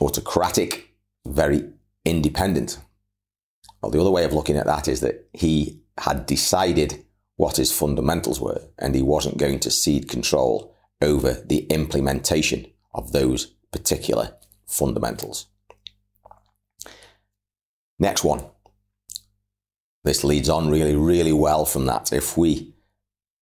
autocratic, 0.00 0.94
very 1.26 1.70
independent. 2.04 2.78
Well, 3.80 3.90
the 3.90 4.00
other 4.00 4.10
way 4.10 4.24
of 4.24 4.32
looking 4.32 4.56
at 4.56 4.66
that 4.66 4.88
is 4.88 5.00
that 5.00 5.28
he 5.32 5.82
had 5.98 6.26
decided 6.26 7.04
what 7.36 7.56
his 7.56 7.72
fundamentals 7.72 8.40
were, 8.40 8.60
and 8.78 8.94
he 8.94 9.02
wasn't 9.02 9.38
going 9.38 9.60
to 9.60 9.70
cede 9.70 10.08
control 10.08 10.74
over 11.02 11.32
the 11.32 11.66
implementation 11.66 12.66
of 12.94 13.12
those 13.12 13.46
particular 13.72 14.36
fundamentals. 14.66 15.46
Next 17.98 18.24
one. 18.24 18.44
This 20.02 20.24
leads 20.24 20.48
on 20.48 20.68
really, 20.68 20.96
really 20.96 21.32
well 21.32 21.64
from 21.64 21.86
that. 21.86 22.12
If 22.12 22.36
we 22.36 22.74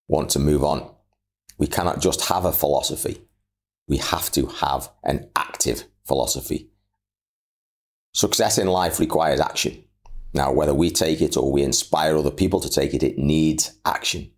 want 0.09 0.31
to 0.31 0.39
move 0.39 0.63
on, 0.63 0.89
we 1.59 1.67
cannot 1.67 2.01
just 2.01 2.29
have 2.29 2.45
a 2.45 2.53
philosophy. 2.53 3.23
We 3.89 3.97
have 3.99 4.31
to 4.33 4.47
have 4.47 4.91
an 5.03 5.31
active 5.35 5.85
philosophy. 6.07 6.71
Success 8.15 8.59
in 8.59 8.67
life 8.69 9.01
requires 9.01 9.41
action. 9.41 9.85
Now, 10.35 10.53
whether 10.53 10.75
we 10.75 10.91
take 10.91 11.21
it 11.21 11.37
or 11.37 11.51
we 11.51 11.63
inspire 11.63 12.17
other 12.17 12.31
people 12.31 12.61
to 12.61 12.71
take 12.71 12.95
it, 12.95 13.03
it 13.03 13.19
needs 13.19 13.79
action. 13.85 14.31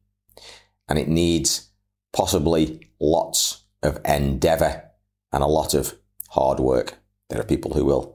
And 0.89 0.99
it 0.99 1.09
needs 1.09 1.71
possibly 2.13 2.89
lots 3.01 3.65
of 3.83 4.01
endeavor 4.05 4.91
and 5.33 5.43
a 5.43 5.49
lot 5.49 5.75
of 5.75 5.95
hard 6.31 6.59
work. 6.59 6.95
There 7.31 7.41
are 7.41 7.45
people 7.45 7.75
who 7.75 7.85
will 7.85 8.14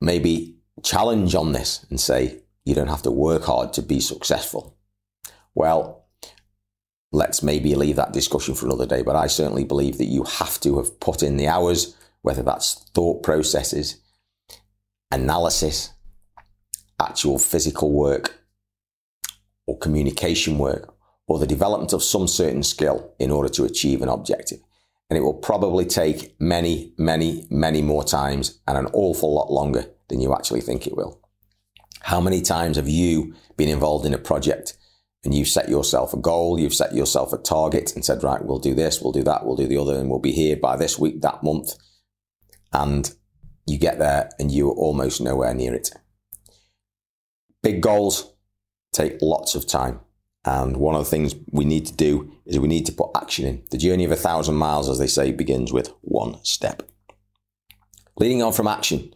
maybe 0.00 0.56
challenge 0.82 1.34
on 1.34 1.52
this 1.52 1.84
and 1.90 2.00
say, 2.00 2.40
you 2.64 2.74
don't 2.74 2.88
have 2.88 3.02
to 3.02 3.10
work 3.10 3.44
hard 3.44 3.72
to 3.74 3.82
be 3.82 4.00
successful. 4.00 4.76
Well, 5.54 6.06
let's 7.12 7.42
maybe 7.42 7.74
leave 7.74 7.96
that 7.96 8.12
discussion 8.12 8.54
for 8.54 8.66
another 8.66 8.86
day, 8.86 9.02
but 9.02 9.16
I 9.16 9.26
certainly 9.26 9.64
believe 9.64 9.98
that 9.98 10.04
you 10.04 10.24
have 10.24 10.60
to 10.60 10.76
have 10.76 11.00
put 11.00 11.22
in 11.22 11.36
the 11.36 11.48
hours, 11.48 11.96
whether 12.22 12.42
that's 12.42 12.74
thought 12.94 13.22
processes, 13.22 14.00
analysis, 15.10 15.92
actual 17.00 17.38
physical 17.38 17.92
work, 17.92 18.38
or 19.66 19.78
communication 19.78 20.58
work, 20.58 20.94
or 21.26 21.38
the 21.38 21.46
development 21.46 21.92
of 21.92 22.02
some 22.02 22.26
certain 22.26 22.62
skill 22.62 23.14
in 23.18 23.30
order 23.30 23.48
to 23.48 23.64
achieve 23.64 24.02
an 24.02 24.08
objective. 24.08 24.60
And 25.10 25.16
it 25.16 25.22
will 25.22 25.34
probably 25.34 25.86
take 25.86 26.38
many, 26.38 26.92
many, 26.98 27.46
many 27.50 27.80
more 27.80 28.04
times 28.04 28.60
and 28.66 28.76
an 28.76 28.86
awful 28.92 29.34
lot 29.34 29.50
longer 29.50 29.86
than 30.08 30.20
you 30.20 30.34
actually 30.34 30.60
think 30.60 30.86
it 30.86 30.96
will. 30.96 31.20
How 32.02 32.20
many 32.20 32.42
times 32.42 32.76
have 32.76 32.88
you 32.88 33.34
been 33.56 33.68
involved 33.68 34.06
in 34.06 34.14
a 34.14 34.18
project 34.18 34.76
and 35.24 35.34
you've 35.34 35.48
set 35.48 35.68
yourself 35.68 36.12
a 36.12 36.18
goal, 36.18 36.58
you've 36.58 36.74
set 36.74 36.94
yourself 36.94 37.32
a 37.32 37.38
target 37.38 37.94
and 37.94 38.04
said, 38.04 38.22
right, 38.22 38.44
we'll 38.44 38.58
do 38.58 38.74
this, 38.74 39.00
we'll 39.00 39.12
do 39.12 39.24
that, 39.24 39.44
we'll 39.44 39.56
do 39.56 39.66
the 39.66 39.78
other, 39.78 39.98
and 39.98 40.08
we'll 40.08 40.20
be 40.20 40.32
here 40.32 40.56
by 40.56 40.76
this 40.76 40.98
week, 40.98 41.20
that 41.22 41.42
month. 41.42 41.74
And 42.72 43.10
you 43.66 43.78
get 43.78 43.98
there 43.98 44.30
and 44.38 44.52
you're 44.52 44.72
almost 44.72 45.20
nowhere 45.20 45.54
near 45.54 45.74
it. 45.74 45.90
Big 47.62 47.80
goals 47.80 48.32
take 48.92 49.18
lots 49.20 49.54
of 49.54 49.66
time. 49.66 50.00
And 50.48 50.78
one 50.78 50.94
of 50.94 51.04
the 51.04 51.10
things 51.10 51.34
we 51.50 51.66
need 51.66 51.84
to 51.88 51.92
do 51.94 52.32
is 52.46 52.58
we 52.58 52.68
need 52.68 52.86
to 52.86 52.92
put 52.92 53.10
action 53.14 53.44
in. 53.44 53.62
The 53.70 53.76
journey 53.76 54.04
of 54.06 54.12
a 54.12 54.16
thousand 54.16 54.54
miles, 54.54 54.88
as 54.88 54.98
they 54.98 55.06
say, 55.06 55.30
begins 55.30 55.74
with 55.74 55.92
one 56.00 56.42
step. 56.42 56.88
Leading 58.16 58.42
on 58.42 58.54
from 58.54 58.66
action, 58.66 59.14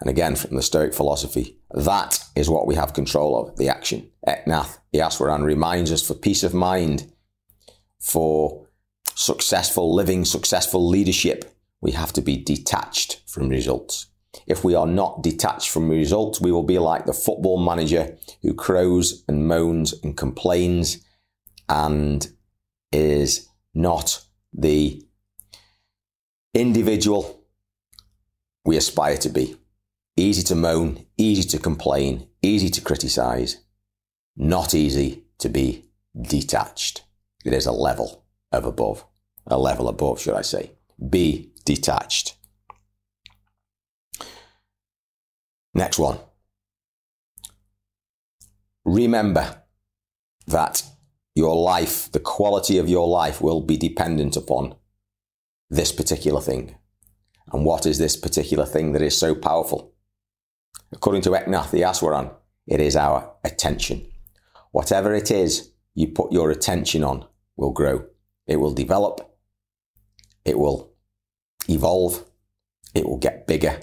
and 0.00 0.08
again 0.08 0.36
from 0.36 0.56
the 0.56 0.62
Stoic 0.62 0.94
philosophy, 0.94 1.58
that 1.72 2.24
is 2.34 2.48
what 2.48 2.66
we 2.66 2.74
have 2.74 2.94
control 2.94 3.38
of, 3.38 3.58
the 3.58 3.68
action. 3.68 4.10
Eknath 4.26 4.78
Easwaran 4.94 5.44
reminds 5.44 5.92
us 5.92 6.06
for 6.06 6.14
peace 6.14 6.42
of 6.42 6.54
mind, 6.54 7.12
for 8.00 8.66
successful 9.14 9.94
living, 9.94 10.24
successful 10.24 10.88
leadership, 10.88 11.54
we 11.82 11.90
have 11.90 12.14
to 12.14 12.22
be 12.22 12.42
detached 12.42 13.20
from 13.26 13.50
results. 13.50 14.06
If 14.46 14.64
we 14.64 14.74
are 14.74 14.86
not 14.86 15.22
detached 15.22 15.70
from 15.70 15.88
results, 15.88 16.40
we 16.40 16.52
will 16.52 16.62
be 16.62 16.78
like 16.78 17.06
the 17.06 17.12
football 17.12 17.58
manager 17.58 18.16
who 18.42 18.54
crows 18.54 19.24
and 19.28 19.46
moans 19.46 19.94
and 20.02 20.16
complains 20.16 21.04
and 21.68 22.28
is 22.92 23.48
not 23.74 24.24
the 24.52 25.02
individual 26.54 27.44
we 28.64 28.76
aspire 28.76 29.16
to 29.18 29.28
be. 29.28 29.56
Easy 30.16 30.42
to 30.42 30.54
moan, 30.54 31.06
easy 31.16 31.42
to 31.48 31.58
complain, 31.58 32.28
easy 32.42 32.68
to 32.68 32.80
criticize, 32.80 33.64
not 34.36 34.74
easy 34.74 35.24
to 35.38 35.48
be 35.48 35.86
detached. 36.20 37.04
It 37.44 37.52
is 37.52 37.66
a 37.66 37.72
level 37.72 38.24
of 38.52 38.64
above, 38.64 39.04
a 39.46 39.58
level 39.58 39.88
above, 39.88 40.20
should 40.20 40.34
I 40.34 40.42
say. 40.42 40.72
Be 41.08 41.52
detached. 41.64 42.36
Next 45.80 45.98
one. 45.98 46.18
Remember 48.84 49.62
that 50.46 50.82
your 51.34 51.56
life, 51.56 52.12
the 52.12 52.20
quality 52.20 52.76
of 52.76 52.90
your 52.90 53.08
life 53.08 53.40
will 53.40 53.62
be 53.62 53.78
dependent 53.78 54.36
upon 54.36 54.74
this 55.70 55.90
particular 55.90 56.42
thing. 56.42 56.76
And 57.50 57.64
what 57.64 57.86
is 57.86 57.96
this 57.96 58.14
particular 58.14 58.66
thing 58.66 58.92
that 58.92 59.00
is 59.00 59.16
so 59.16 59.34
powerful? 59.34 59.94
According 60.92 61.22
to 61.22 61.30
Eknath 61.30 61.70
the 61.70 61.80
Easwaran, 61.80 62.30
it 62.66 62.82
is 62.82 62.94
our 62.94 63.32
attention. 63.42 64.06
Whatever 64.72 65.14
it 65.14 65.30
is 65.30 65.70
you 65.94 66.08
put 66.08 66.30
your 66.30 66.50
attention 66.50 67.02
on 67.02 67.24
will 67.56 67.72
grow. 67.72 68.04
It 68.46 68.56
will 68.56 68.74
develop. 68.74 69.34
It 70.44 70.58
will 70.58 70.92
evolve, 71.70 72.26
it 72.94 73.06
will 73.06 73.16
get 73.16 73.46
bigger 73.46 73.80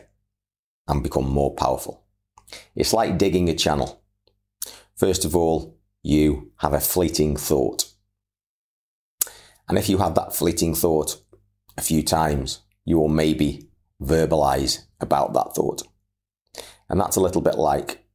and 0.88 1.04
become 1.04 1.30
more 1.30 1.54
powerful. 1.54 2.04
It's 2.76 2.94
like 2.94 3.18
digging 3.18 3.50
a 3.50 3.56
channel. 3.56 4.02
First 4.96 5.26
of 5.26 5.36
all, 5.36 5.78
you 6.02 6.52
have 6.58 6.74
a 6.74 6.80
fleeting 6.80 7.36
thought. 7.36 7.86
And 9.68 9.78
if 9.78 9.90
you 9.90 9.98
have 9.98 10.16
that 10.16 10.36
fleeting 10.36 10.74
thought 10.74 11.22
a 11.78 11.82
few 11.82 12.02
times, 12.02 12.62
you 12.86 12.98
will 12.98 13.10
maybe 13.10 13.70
verbalize 14.02 14.86
about 15.02 15.34
that 15.34 15.54
thought. 15.56 15.84
And 16.90 17.00
that's 17.00 17.18
a 17.18 17.22
little 17.22 17.42
bit 17.42 17.56
like 17.56 18.06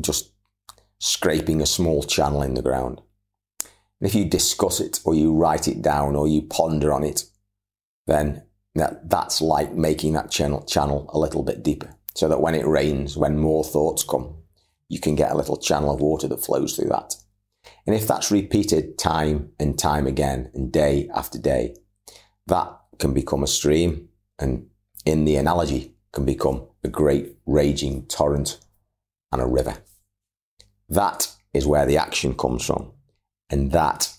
just 0.00 0.32
scraping 0.98 1.60
a 1.60 1.66
small 1.66 2.02
channel 2.02 2.42
in 2.42 2.54
the 2.54 2.62
ground. 2.62 3.00
And 4.00 4.08
if 4.08 4.14
you 4.14 4.24
discuss 4.24 4.80
it 4.80 5.00
or 5.04 5.14
you 5.14 5.34
write 5.34 5.66
it 5.66 5.82
down 5.82 6.14
or 6.14 6.28
you 6.28 6.42
ponder 6.42 6.92
on 6.92 7.04
it, 7.04 7.24
then 8.06 8.42
that 8.74 9.08
that's 9.08 9.40
like 9.40 9.72
making 9.72 10.12
that 10.14 10.30
channel 10.30 10.64
channel 10.64 11.08
a 11.12 11.18
little 11.18 11.42
bit 11.42 11.62
deeper 11.62 11.94
so 12.14 12.28
that 12.28 12.40
when 12.40 12.54
it 12.54 12.66
rains 12.66 13.16
when 13.16 13.38
more 13.38 13.64
thoughts 13.64 14.02
come 14.02 14.34
you 14.88 15.00
can 15.00 15.14
get 15.14 15.32
a 15.32 15.36
little 15.36 15.56
channel 15.56 15.92
of 15.92 16.00
water 16.00 16.28
that 16.28 16.44
flows 16.44 16.76
through 16.76 16.88
that. 16.88 17.14
And 17.86 17.96
if 17.96 18.06
that's 18.06 18.30
repeated 18.30 18.98
time 18.98 19.50
and 19.58 19.78
time 19.78 20.06
again 20.06 20.50
and 20.54 20.72
day 20.72 21.08
after 21.14 21.38
day, 21.38 21.76
that 22.46 22.78
can 22.98 23.14
become 23.14 23.42
a 23.42 23.48
stream 23.48 24.08
and 24.38 24.68
in 25.04 25.24
the 25.24 25.36
analogy 25.36 25.94
can 26.12 26.24
become 26.24 26.66
a 26.82 26.88
great 26.88 27.36
raging 27.46 28.06
torrent 28.06 28.60
and 29.32 29.40
a 29.40 29.46
river. 29.46 29.78
That 30.88 31.28
is 31.52 31.66
where 31.66 31.86
the 31.86 31.96
action 31.96 32.34
comes 32.34 32.64
from. 32.64 32.92
And 33.50 33.72
that 33.72 34.12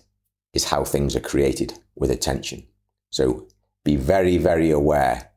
is 0.54 0.66
how 0.66 0.84
things 0.84 1.16
are 1.16 1.22
created 1.22 1.80
with 1.96 2.12
attention. 2.12 2.68
So 3.12 3.48
be 3.86 3.96
very, 3.96 4.38
very 4.38 4.72
aware 4.72 5.32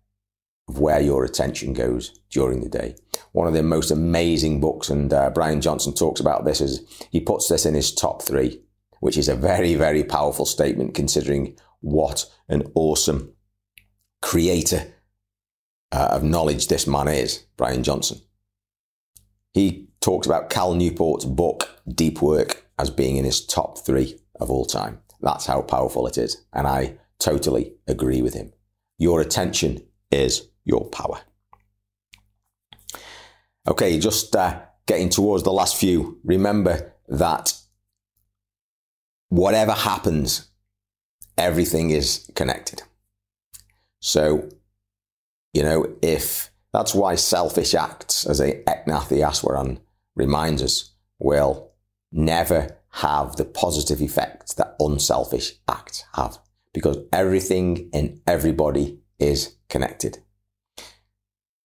of 0.69 0.81
where 0.81 1.01
your 1.01 1.25
attention 1.25 1.73
goes 1.73 2.19
during 2.31 2.61
the 2.61 2.69
day. 2.69 2.97
One 3.33 3.47
of 3.47 3.55
the 3.55 3.63
most 3.63 3.93
amazing 3.93 4.61
books, 4.61 4.89
and 4.89 5.13
uh, 5.13 5.31
Brian 5.31 5.61
Johnson 5.61 5.95
talks 5.95 6.19
about 6.19 6.45
this, 6.45 6.61
is 6.61 6.81
he 7.13 7.21
puts 7.21 7.49
this 7.49 7.65
in 7.65 7.75
his 7.75 7.95
top 7.95 8.23
three, 8.23 8.61
which 9.01 9.17
is 9.17 9.29
a 9.29 9.37
very, 9.37 9.75
very 9.75 10.03
powerful 10.03 10.47
statement 10.47 10.95
considering 10.95 11.57
what 11.81 12.27
an 12.49 12.65
awesome 12.75 13.35
creator 14.21 14.93
uh, 15.93 16.09
of 16.11 16.25
knowledge 16.25 16.67
this 16.67 16.87
man 16.87 17.07
is, 17.07 17.45
Brian 17.57 17.83
Johnson. 17.83 18.21
He 19.53 19.89
talks 20.01 20.27
about 20.27 20.51
Cal 20.51 20.75
Newport's 20.75 21.25
book, 21.25 21.81
Deep 21.87 22.21
Work, 22.23 22.67
as 22.79 22.91
being 22.91 23.17
in 23.17 23.25
his 23.25 23.45
top 23.45 23.79
three 23.79 24.19
of 24.41 24.51
all 24.51 24.65
time. 24.65 25.01
That's 25.21 25.47
how 25.47 25.63
powerful 25.63 26.07
it 26.07 26.17
is. 26.17 26.45
And 26.53 26.67
I 26.67 26.99
totally 27.19 27.75
agree 27.87 28.23
with 28.23 28.35
him. 28.35 28.53
Your 28.99 29.21
attention 29.21 29.83
is 30.11 30.49
your 30.65 30.89
power. 30.89 31.21
Okay, 33.67 33.99
just 33.99 34.35
uh, 34.35 34.61
getting 34.87 35.09
towards 35.09 35.45
the 35.45 35.53
last 35.53 35.77
few. 35.77 36.19
Remember 36.25 36.95
that 37.09 37.55
whatever 39.29 39.73
happens, 39.73 40.49
everything 41.37 41.91
is 41.91 42.31
connected. 42.35 42.83
So, 44.01 44.49
you 45.53 45.63
know, 45.63 45.97
if 46.03 46.51
that's 46.73 46.95
why 46.95 47.17
selfish 47.17 47.75
acts, 47.75 48.27
as 48.27 48.41
a 48.41 48.63
Eknath 48.65 49.09
Easwaran 49.09 49.81
reminds 50.15 50.63
us, 50.63 50.95
will 51.19 51.73
never 52.11 52.79
have 52.91 53.37
the 53.37 53.45
positive 53.45 54.01
effects 54.01 54.55
that 54.55 54.77
unselfish 54.81 55.55
acts 55.69 56.05
have 56.15 56.39
because 56.73 56.99
everything 57.13 57.91
and 57.93 58.21
everybody 58.27 58.99
is 59.19 59.57
connected. 59.69 60.19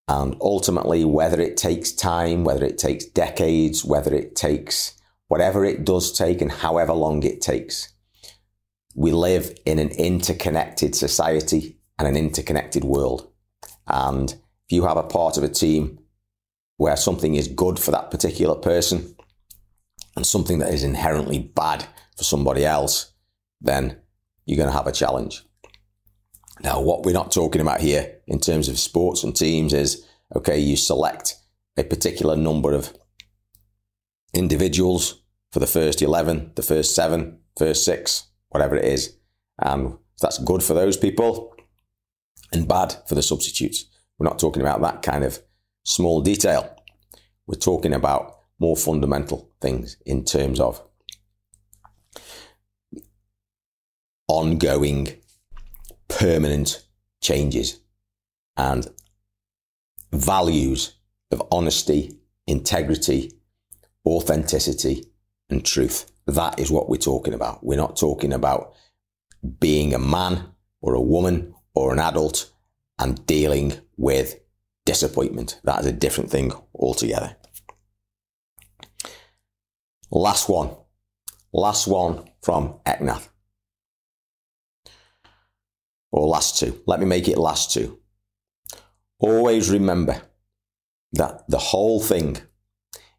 And 0.07 0.35
ultimately, 0.41 1.05
whether 1.05 1.39
it 1.39 1.57
takes 1.57 1.91
time, 1.91 2.43
whether 2.43 2.65
it 2.65 2.77
takes 2.77 3.05
decades, 3.05 3.85
whether 3.85 4.13
it 4.13 4.35
takes 4.35 4.99
whatever 5.27 5.65
it 5.65 5.85
does 5.85 6.15
take 6.15 6.41
and 6.41 6.51
however 6.51 6.93
long 6.93 7.23
it 7.23 7.41
takes, 7.41 7.93
we 8.95 9.11
live 9.11 9.57
in 9.65 9.79
an 9.79 9.89
interconnected 9.89 10.93
society 10.95 11.77
and 11.97 12.07
an 12.07 12.15
interconnected 12.15 12.83
world. 12.83 13.31
And 13.87 14.31
if 14.31 14.71
you 14.71 14.83
have 14.83 14.97
a 14.97 15.03
part 15.03 15.37
of 15.37 15.43
a 15.43 15.49
team 15.49 15.99
where 16.77 16.97
something 16.97 17.35
is 17.35 17.47
good 17.47 17.79
for 17.79 17.91
that 17.91 18.11
particular 18.11 18.55
person 18.55 19.15
and 20.15 20.25
something 20.25 20.59
that 20.59 20.73
is 20.73 20.83
inherently 20.83 21.39
bad 21.39 21.85
for 22.17 22.23
somebody 22.23 22.65
else, 22.65 23.13
then 23.61 23.97
you're 24.45 24.57
going 24.57 24.69
to 24.69 24.75
have 24.75 24.87
a 24.87 24.91
challenge. 24.91 25.43
Now, 26.61 26.81
what 26.81 27.03
we're 27.03 27.13
not 27.13 27.31
talking 27.31 27.61
about 27.61 27.81
here 27.81 28.19
in 28.27 28.39
terms 28.39 28.69
of 28.69 28.77
sports 28.77 29.23
and 29.23 29.35
teams 29.35 29.73
is 29.73 30.05
okay, 30.35 30.59
you 30.59 30.75
select 30.75 31.35
a 31.77 31.83
particular 31.83 32.35
number 32.35 32.73
of 32.73 32.93
individuals 34.33 35.21
for 35.51 35.59
the 35.59 35.67
first 35.67 36.01
11, 36.01 36.53
the 36.55 36.63
first 36.63 36.95
seven, 36.95 37.39
first 37.57 37.85
six, 37.85 38.27
whatever 38.49 38.75
it 38.75 38.85
is. 38.85 39.15
Um, 39.61 39.85
and 39.85 39.97
that's 40.21 40.39
good 40.39 40.63
for 40.63 40.73
those 40.73 40.97
people 40.97 41.55
and 42.51 42.67
bad 42.67 42.95
for 43.07 43.15
the 43.15 43.21
substitutes. 43.21 43.85
We're 44.17 44.29
not 44.29 44.39
talking 44.39 44.61
about 44.61 44.81
that 44.81 45.01
kind 45.01 45.23
of 45.23 45.39
small 45.83 46.21
detail. 46.21 46.75
We're 47.47 47.59
talking 47.59 47.93
about 47.93 48.39
more 48.59 48.77
fundamental 48.77 49.51
things 49.59 49.97
in 50.05 50.23
terms 50.23 50.59
of 50.59 50.81
ongoing, 54.27 55.15
permanent 56.07 56.85
changes 57.21 57.79
and 58.57 58.87
values 60.11 60.95
of 61.31 61.41
honesty, 61.51 62.19
integrity, 62.47 63.31
authenticity, 64.05 65.05
and 65.49 65.65
truth. 65.65 66.11
That 66.27 66.59
is 66.59 66.71
what 66.71 66.89
we're 66.89 66.97
talking 66.97 67.33
about. 67.33 67.65
We're 67.65 67.77
not 67.77 67.97
talking 67.97 68.33
about 68.33 68.73
being 69.59 69.93
a 69.93 69.99
man 69.99 70.51
or 70.81 70.93
a 70.93 71.01
woman 71.01 71.53
or 71.73 71.91
an 71.91 71.99
adult 71.99 72.51
and 72.99 73.25
dealing 73.25 73.73
with 73.97 74.39
disappointment. 74.85 75.59
That 75.63 75.81
is 75.81 75.85
a 75.87 75.91
different 75.91 76.29
thing 76.29 76.53
altogether. 76.75 77.35
Last 80.11 80.47
one. 80.47 80.75
Last 81.51 81.87
one 81.87 82.29
from 82.41 82.79
Eknath 82.85 83.29
or 86.13 86.27
last 86.27 86.59
two. 86.59 86.79
Let 86.85 86.99
me 86.99 87.07
make 87.07 87.27
it 87.27 87.39
last 87.39 87.73
two. 87.73 87.99
Always 89.19 89.71
remember 89.71 90.21
that 91.11 91.43
the 91.49 91.57
whole 91.57 91.99
thing, 91.99 92.37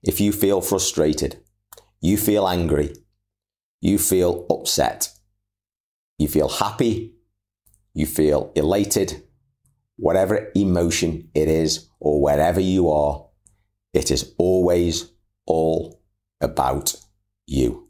if 0.02 0.20
you 0.20 0.30
feel 0.30 0.60
frustrated, 0.60 1.42
you 2.00 2.16
feel 2.16 2.46
angry, 2.46 2.94
you 3.80 3.98
feel 3.98 4.46
upset, 4.48 5.08
you 6.18 6.28
feel 6.28 6.48
happy, 6.48 7.14
you 7.94 8.06
feel 8.06 8.52
elated, 8.54 9.24
whatever 9.96 10.52
emotion 10.54 11.28
it 11.34 11.48
is, 11.48 11.88
or 11.98 12.22
wherever 12.22 12.60
you 12.60 12.88
are, 12.90 13.26
it 13.92 14.12
is 14.12 14.34
always 14.38 15.10
all 15.46 16.00
about 16.40 16.94
you. 17.46 17.88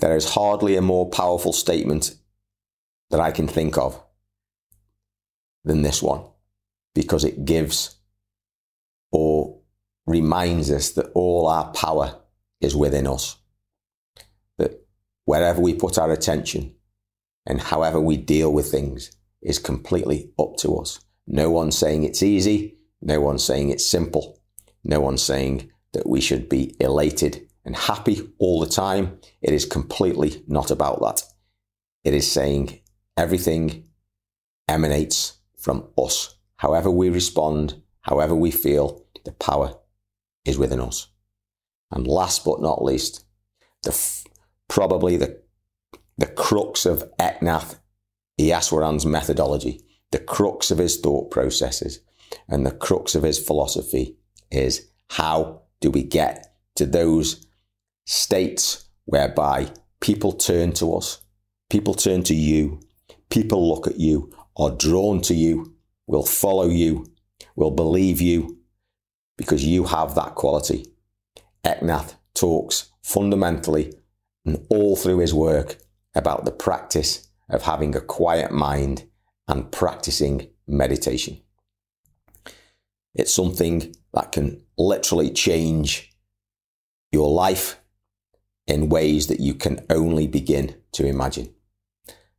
There 0.00 0.16
is 0.16 0.30
hardly 0.30 0.74
a 0.74 0.82
more 0.82 1.08
powerful 1.10 1.52
statement 1.52 2.16
that 3.10 3.20
I 3.20 3.30
can 3.30 3.48
think 3.48 3.78
of 3.78 4.02
than 5.64 5.82
this 5.82 6.02
one 6.02 6.22
because 6.94 7.24
it 7.24 7.44
gives 7.44 7.96
or 9.10 9.60
reminds 10.06 10.70
us 10.70 10.90
that 10.92 11.10
all 11.14 11.46
our 11.46 11.70
power 11.72 12.18
is 12.60 12.74
within 12.74 13.06
us. 13.06 13.36
That 14.58 14.86
wherever 15.24 15.60
we 15.60 15.74
put 15.74 15.98
our 15.98 16.10
attention 16.10 16.74
and 17.46 17.60
however 17.60 18.00
we 18.00 18.16
deal 18.16 18.52
with 18.52 18.70
things 18.70 19.12
is 19.42 19.58
completely 19.58 20.32
up 20.38 20.56
to 20.58 20.76
us. 20.76 21.00
No 21.26 21.50
one's 21.50 21.78
saying 21.78 22.04
it's 22.04 22.22
easy. 22.22 22.78
No 23.00 23.20
one's 23.20 23.44
saying 23.44 23.70
it's 23.70 23.86
simple. 23.86 24.40
No 24.82 25.00
one's 25.00 25.22
saying 25.22 25.70
that 25.92 26.08
we 26.08 26.20
should 26.20 26.48
be 26.48 26.74
elated 26.80 27.48
and 27.64 27.76
happy 27.76 28.28
all 28.38 28.60
the 28.60 28.66
time. 28.66 29.18
It 29.42 29.52
is 29.52 29.64
completely 29.64 30.42
not 30.46 30.70
about 30.70 31.00
that. 31.00 31.22
It 32.04 32.14
is 32.14 32.30
saying 32.30 32.80
Everything 33.18 33.82
emanates 34.68 35.38
from 35.56 35.88
us. 35.98 36.36
However 36.58 36.88
we 36.88 37.10
respond, 37.10 37.82
however 38.02 38.32
we 38.32 38.52
feel, 38.52 39.04
the 39.24 39.32
power 39.32 39.74
is 40.44 40.56
within 40.56 40.80
us. 40.80 41.08
And 41.90 42.06
last 42.06 42.44
but 42.44 42.60
not 42.60 42.84
least, 42.84 43.24
the 43.82 43.92
probably 44.68 45.16
the 45.16 45.42
the 46.16 46.26
crux 46.26 46.86
of 46.86 47.02
Eknath 47.18 47.80
Easwaran's 48.38 49.04
methodology, 49.04 49.80
the 50.12 50.20
crux 50.20 50.70
of 50.70 50.78
his 50.78 51.00
thought 51.00 51.32
processes, 51.32 51.98
and 52.48 52.64
the 52.64 52.70
crux 52.70 53.16
of 53.16 53.24
his 53.24 53.44
philosophy 53.44 54.16
is 54.52 54.86
how 55.10 55.62
do 55.80 55.90
we 55.90 56.04
get 56.04 56.54
to 56.76 56.86
those 56.86 57.44
states 58.06 58.88
whereby 59.06 59.72
people 60.00 60.30
turn 60.30 60.70
to 60.74 60.94
us, 60.94 61.20
people 61.68 61.94
turn 61.94 62.22
to 62.22 62.34
you, 62.34 62.78
people 63.30 63.68
look 63.68 63.86
at 63.86 63.98
you, 63.98 64.32
are 64.56 64.70
drawn 64.70 65.20
to 65.22 65.34
you, 65.34 65.74
will 66.06 66.24
follow 66.24 66.68
you, 66.68 67.06
will 67.56 67.70
believe 67.70 68.20
you, 68.20 68.58
because 69.36 69.64
you 69.64 69.84
have 69.84 70.14
that 70.14 70.34
quality. 70.34 70.86
Eknath 71.64 72.14
talks 72.34 72.90
fundamentally 73.02 73.92
and 74.44 74.66
all 74.70 74.96
through 74.96 75.18
his 75.18 75.34
work 75.34 75.76
about 76.14 76.44
the 76.44 76.50
practice 76.50 77.28
of 77.48 77.62
having 77.62 77.94
a 77.94 78.00
quiet 78.00 78.50
mind 78.50 79.04
and 79.46 79.70
practicing 79.70 80.48
meditation. 80.66 81.40
It's 83.14 83.34
something 83.34 83.94
that 84.12 84.32
can 84.32 84.62
literally 84.76 85.30
change 85.30 86.12
your 87.10 87.30
life 87.30 87.80
in 88.66 88.90
ways 88.90 89.28
that 89.28 89.40
you 89.40 89.54
can 89.54 89.84
only 89.88 90.26
begin 90.26 90.76
to 90.92 91.06
imagine. 91.06 91.54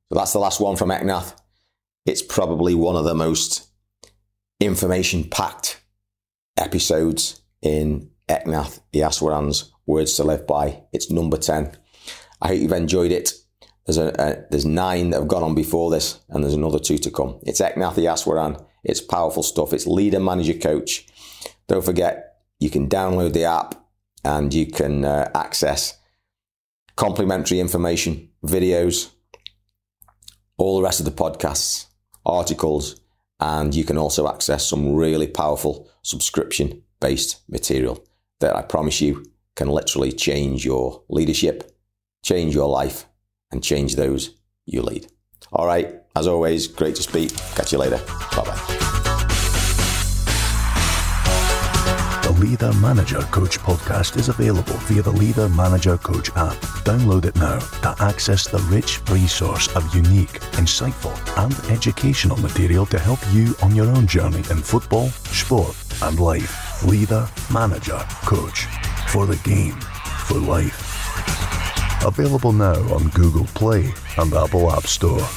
So 0.09 0.15
that's 0.17 0.33
the 0.33 0.39
last 0.39 0.59
one 0.59 0.75
from 0.75 0.89
Eknath. 0.89 1.35
It's 2.05 2.23
probably 2.23 2.73
one 2.73 2.95
of 2.95 3.05
the 3.05 3.13
most 3.13 3.67
information 4.59 5.29
packed 5.29 5.81
episodes 6.57 7.41
in 7.61 8.09
Eknath 8.27 8.79
Easwaran's 8.93 9.71
Words 9.85 10.15
to 10.15 10.23
Live 10.23 10.47
By. 10.47 10.83
It's 10.91 11.11
number 11.11 11.37
10. 11.37 11.77
I 12.41 12.47
hope 12.47 12.59
you've 12.59 12.71
enjoyed 12.71 13.11
it. 13.11 13.33
There's, 13.85 13.97
a, 13.97 14.09
a, 14.19 14.45
there's 14.49 14.65
nine 14.65 15.11
that 15.11 15.19
have 15.19 15.27
gone 15.27 15.43
on 15.43 15.55
before 15.55 15.91
this, 15.91 16.19
and 16.29 16.43
there's 16.43 16.53
another 16.53 16.79
two 16.79 16.97
to 16.99 17.11
come. 17.11 17.39
It's 17.43 17.61
Eknath 17.61 17.95
Easwaran. 17.95 18.63
It's 18.83 19.01
powerful 19.01 19.43
stuff. 19.43 19.73
It's 19.73 19.87
leader, 19.87 20.19
manager, 20.19 20.53
coach. 20.53 21.07
Don't 21.67 21.85
forget, 21.85 22.37
you 22.59 22.69
can 22.69 22.89
download 22.89 23.33
the 23.33 23.43
app 23.43 23.75
and 24.23 24.53
you 24.53 24.65
can 24.67 25.05
uh, 25.05 25.29
access 25.35 25.97
complimentary 26.95 27.59
information, 27.59 28.29
videos, 28.43 29.11
all 30.59 30.77
the 30.77 30.83
rest 30.83 30.99
of 30.99 31.05
the 31.05 31.11
podcasts, 31.11 31.87
articles, 32.25 32.99
and 33.39 33.73
you 33.73 33.83
can 33.83 33.97
also 33.97 34.27
access 34.27 34.67
some 34.67 34.93
really 34.93 35.27
powerful 35.27 35.89
subscription 36.03 36.83
based 36.99 37.41
material 37.49 38.05
that 38.41 38.55
I 38.55 38.61
promise 38.61 39.01
you 39.01 39.25
can 39.55 39.69
literally 39.69 40.11
change 40.11 40.65
your 40.65 41.01
leadership, 41.09 41.71
change 42.23 42.53
your 42.53 42.69
life, 42.69 43.05
and 43.51 43.63
change 43.63 43.95
those 43.95 44.35
you 44.65 44.81
lead. 44.81 45.07
All 45.51 45.65
right, 45.65 45.95
as 46.15 46.27
always, 46.27 46.67
great 46.67 46.95
to 46.95 47.03
speak. 47.03 47.35
Catch 47.55 47.71
you 47.71 47.79
later. 47.79 47.97
Bye 48.35 48.43
bye. 48.43 48.98
Leader 52.39 52.71
Manager 52.75 53.19
Coach 53.31 53.59
podcast 53.59 54.15
is 54.15 54.29
available 54.29 54.77
via 54.87 55.01
the 55.01 55.11
Leader 55.11 55.49
Manager 55.49 55.97
Coach 55.97 56.29
app. 56.37 56.55
Download 56.85 57.25
it 57.25 57.35
now 57.35 57.59
to 57.81 57.93
access 58.01 58.47
the 58.47 58.59
rich 58.73 59.01
resource 59.11 59.67
of 59.75 59.93
unique, 59.93 60.39
insightful, 60.55 61.13
and 61.43 61.53
educational 61.69 62.37
material 62.37 62.85
to 62.85 62.97
help 62.97 63.19
you 63.33 63.55
on 63.61 63.75
your 63.75 63.87
own 63.87 64.07
journey 64.07 64.37
in 64.37 64.61
football, 64.61 65.09
sport, 65.09 65.75
and 66.01 66.17
life. 66.21 66.81
Leader 66.85 67.27
Manager 67.53 67.99
Coach 68.23 68.67
for 69.09 69.25
the 69.25 69.35
game, 69.43 69.77
for 70.25 70.35
life. 70.35 70.85
Available 72.05 72.53
now 72.53 72.79
on 72.93 73.09
Google 73.09 73.47
Play 73.47 73.91
and 74.17 74.33
Apple 74.33 74.71
App 74.71 74.87
Store. 74.87 75.27